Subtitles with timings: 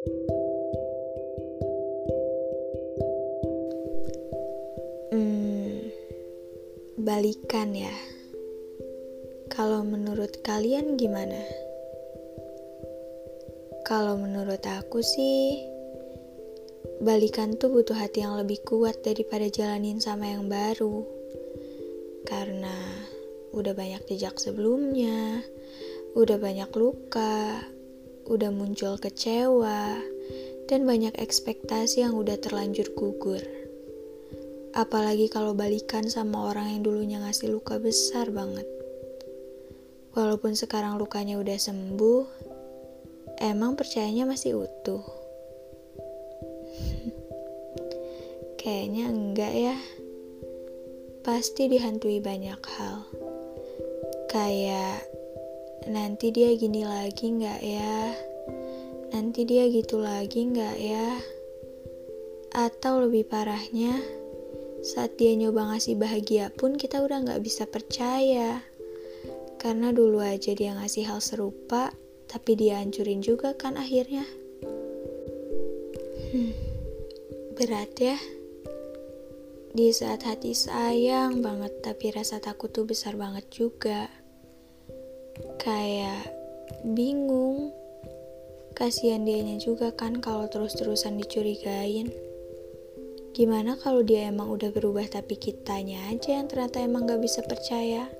[0.00, 0.08] Hmm,
[6.96, 7.92] balikan ya.
[9.52, 11.44] Kalau menurut kalian gimana?
[13.84, 15.68] Kalau menurut aku sih,
[17.04, 21.04] balikan tuh butuh hati yang lebih kuat daripada jalanin sama yang baru.
[22.24, 23.04] Karena
[23.52, 25.44] udah banyak jejak sebelumnya,
[26.16, 27.68] udah banyak luka,
[28.30, 29.98] udah muncul kecewa,
[30.70, 33.42] dan banyak ekspektasi yang udah terlanjur gugur.
[34.70, 38.70] Apalagi kalau balikan sama orang yang dulunya ngasih luka besar banget.
[40.14, 42.22] Walaupun sekarang lukanya udah sembuh,
[43.42, 45.02] emang percayanya masih utuh.
[48.62, 49.76] Kayaknya enggak ya.
[51.26, 53.10] Pasti dihantui banyak hal.
[54.30, 55.02] Kayak
[55.88, 58.12] nanti dia gini lagi enggak ya?
[59.14, 61.16] Nanti dia gitu lagi enggak ya?
[62.52, 63.96] Atau lebih parahnya,
[64.84, 68.60] saat dia nyoba ngasih bahagia pun kita udah gak bisa percaya.
[69.60, 71.92] Karena dulu aja dia ngasih hal serupa,
[72.26, 74.24] tapi dia hancurin juga kan akhirnya.
[76.32, 76.52] Hmm,
[77.56, 78.18] berat ya.
[79.70, 84.10] Di saat hati sayang banget, tapi rasa takut tuh besar banget juga.
[85.60, 86.30] Kayak
[86.84, 87.72] bingung.
[88.72, 92.08] Kasihan dianya juga kan kalau terus-terusan dicurigain.
[93.30, 98.10] Gimana kalau dia emang udah berubah tapi kitanya aja yang ternyata emang gak bisa percaya?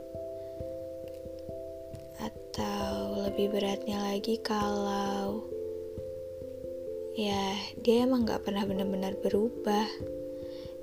[2.21, 5.45] Atau lebih beratnya lagi kalau
[7.19, 9.89] ya dia emang gak pernah benar-benar berubah.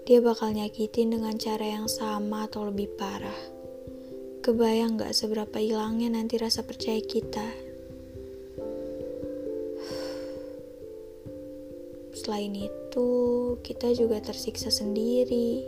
[0.07, 3.56] Dia bakal nyakitin dengan cara yang sama atau lebih parah.
[4.47, 7.43] Kebayang gak seberapa hilangnya nanti rasa percaya kita?
[12.15, 13.11] Selain itu,
[13.59, 15.67] kita juga tersiksa sendiri.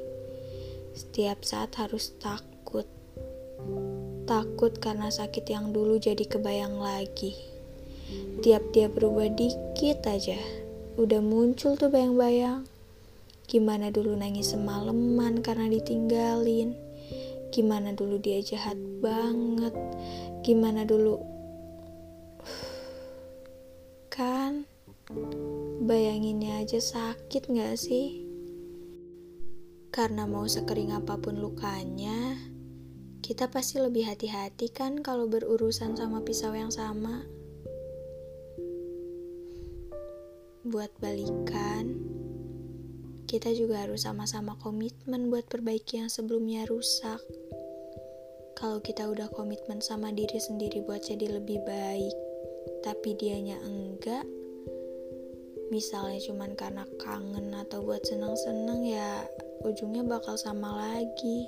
[0.96, 2.88] Setiap saat harus takut.
[4.24, 7.36] Takut karena sakit yang dulu jadi kebayang lagi.
[8.40, 10.40] Tiap dia berubah dikit aja,
[10.96, 12.64] udah muncul tuh bayang-bayang.
[13.44, 16.89] Gimana dulu nangis semalaman karena ditinggalin.
[17.50, 19.74] Gimana dulu dia jahat banget.
[20.46, 21.20] Gimana dulu
[24.10, 24.68] kan
[25.90, 28.22] Bayanginnya aja sakit gak sih?
[29.90, 32.38] Karena mau sekering apa pun lukanya,
[33.26, 37.26] kita pasti lebih hati-hati kan kalau berurusan sama pisau yang sama.
[40.62, 41.98] Buat balikan,
[43.30, 47.22] kita juga harus sama-sama komitmen buat perbaiki yang sebelumnya rusak.
[48.58, 52.16] Kalau kita udah komitmen sama diri sendiri buat jadi lebih baik,
[52.82, 54.26] tapi dianya enggak,
[55.70, 59.30] misalnya cuman karena kangen atau buat seneng-seneng ya
[59.62, 61.46] ujungnya bakal sama lagi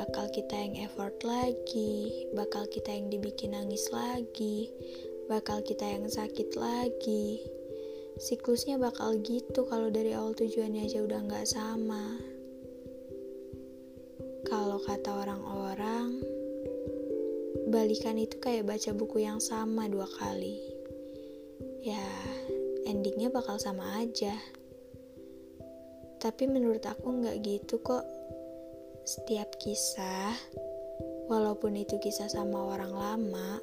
[0.00, 4.72] bakal kita yang effort lagi bakal kita yang dibikin nangis lagi
[5.28, 7.44] bakal kita yang sakit lagi
[8.20, 12.18] siklusnya bakal gitu kalau dari awal tujuannya aja udah nggak sama
[14.46, 16.22] kalau kata orang-orang
[17.70, 20.62] balikan itu kayak baca buku yang sama dua kali
[21.82, 22.04] ya
[22.84, 24.36] endingnya bakal sama aja.
[26.20, 28.04] Tapi menurut aku nggak gitu kok.
[29.04, 30.32] Setiap kisah,
[31.28, 33.60] walaupun itu kisah sama orang lama,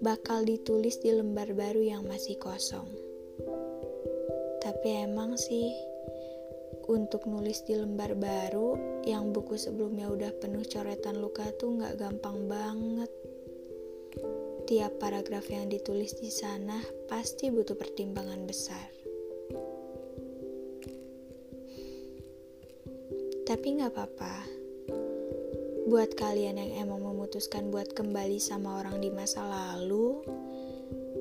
[0.00, 2.88] bakal ditulis di lembar baru yang masih kosong.
[4.82, 5.70] Tapi emang sih,
[6.90, 8.74] untuk nulis di lembar baru
[9.06, 13.06] yang buku sebelumnya udah penuh coretan luka tuh nggak gampang banget.
[14.66, 18.90] Tiap paragraf yang ditulis di sana pasti butuh pertimbangan besar.
[23.46, 24.34] Tapi nggak apa-apa.
[25.86, 30.26] Buat kalian yang emang memutuskan buat kembali sama orang di masa lalu,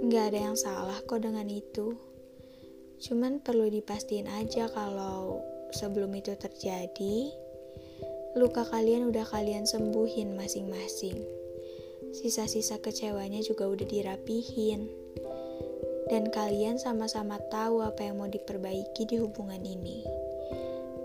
[0.01, 2.09] nggak ada yang salah kok dengan itu.
[3.01, 5.41] Cuman perlu dipastiin aja kalau
[5.73, 7.33] sebelum itu terjadi,
[8.37, 11.41] luka kalian udah kalian sembuhin masing-masing
[12.11, 14.91] sisa-sisa kecewanya juga udah dirapihin.
[16.11, 20.03] Dan kalian sama-sama tahu apa yang mau diperbaiki di hubungan ini.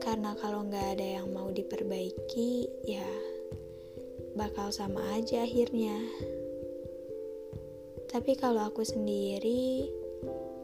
[0.03, 3.07] Karena kalau nggak ada yang mau diperbaiki, ya
[4.35, 5.95] bakal sama aja akhirnya.
[8.11, 9.87] Tapi kalau aku sendiri,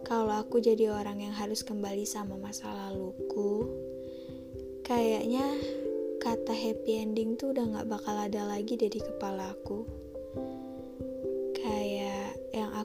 [0.03, 3.67] kalau aku jadi orang yang harus kembali sama masa laluku,
[4.87, 5.47] kayaknya
[6.23, 10.03] kata happy ending tuh udah gak bakal ada lagi dari kepala aku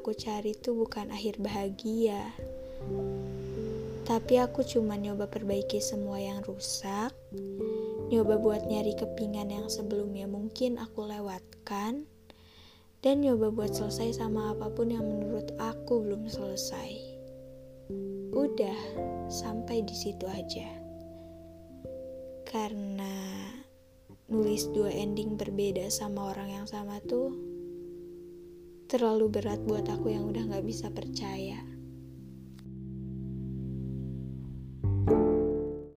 [0.07, 2.31] aku cari tuh bukan akhir bahagia.
[4.07, 7.11] Tapi aku cuma nyoba perbaiki semua yang rusak,
[8.07, 12.07] nyoba buat nyari kepingan yang sebelumnya mungkin aku lewatkan,
[13.03, 17.06] dan nyoba buat selesai sama apa pun yang menurut aku belum selesai.
[18.37, 18.77] Udah,
[19.33, 20.69] sampai di situ aja.
[22.45, 23.49] Karena
[24.29, 27.33] nulis dua ending berbeda sama orang yang sama tuh
[28.85, 31.76] terlalu berat buat aku yang udah gak bisa percaya.